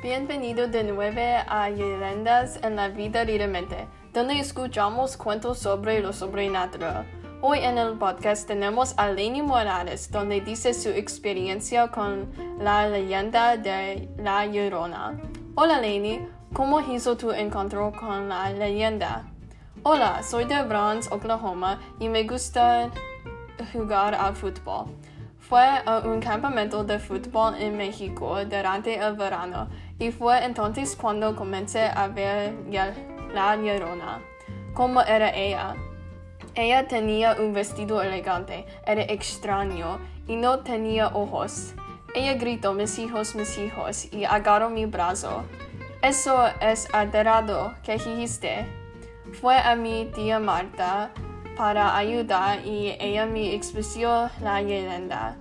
[0.00, 7.04] Bienvenido de nuevo a Leyendas en la Vida Mente, donde escuchamos cuentos sobre lo sobrenatural.
[7.42, 12.30] Hoy en el podcast tenemos a Lenny Morales, donde dice su experiencia con
[12.60, 15.20] la leyenda de La Llorona.
[15.56, 16.20] Hola Lenny,
[16.52, 19.28] ¿cómo hizo tu encuentro con la leyenda?
[19.82, 22.88] Hola, soy de Bronx, Oklahoma, y me gusta
[23.72, 24.94] jugar al fútbol.
[25.48, 31.34] Fue a un campamento de fútbol en México durante el verano y fue entonces cuando
[31.34, 32.52] comencé a ver
[33.32, 34.20] la llorona.
[34.74, 35.74] ¿Cómo era ella?
[36.54, 41.72] Ella tenía un vestido elegante, era extraño y no tenía ojos.
[42.14, 45.44] Ella gritó mis hijos, mis hijos y agarró mi brazo.
[46.02, 48.66] Eso es aterrado, ¿qué dijiste?
[49.40, 51.10] Fue a mi tía Marta
[51.58, 55.36] para ayudar y ella me explicó la leyenda.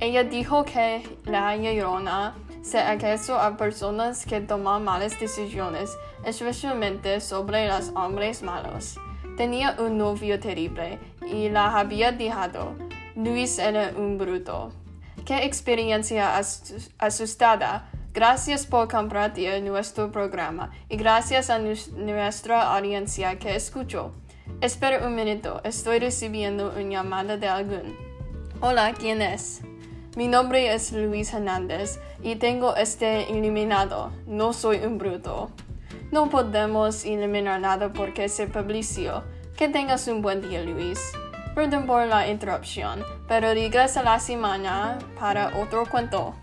[0.00, 5.90] Ella dijo que la llorona se aquejó a personas que toman malas decisiones,
[6.24, 8.98] especialmente sobre los hombres malos.
[9.36, 10.98] Tenía un novio terrible
[11.30, 12.74] y la había dejado.
[13.14, 14.72] Luis era un bruto.
[15.26, 16.40] ¡Qué experiencia
[16.98, 17.90] asustada!
[18.14, 24.12] Gracias por compartir nuestro programa y gracias a nuestra audiencia que escuchó.
[24.60, 27.96] Espera un minuto, estoy recibiendo una llamada de algún.
[28.60, 29.60] Hola, ¿quién es?
[30.16, 34.10] Mi nombre es Luis Hernández y tengo este eliminado.
[34.26, 35.50] No soy un bruto.
[36.10, 39.22] No podemos eliminar nada porque se publició.
[39.56, 40.98] Que tengas un buen día, Luis.
[41.54, 46.34] Perdón por la interrupción, pero regresa la semana para otro cuento.